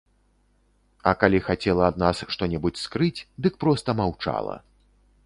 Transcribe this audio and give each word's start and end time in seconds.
А 1.11 1.11
калі 1.23 1.41
хацела 1.49 1.83
ад 1.91 1.95
нас 2.03 2.21
што-небудзь 2.37 2.83
скрыць, 2.87 3.25
дык 3.47 3.53
проста 3.65 3.89
маўчала. 4.01 4.57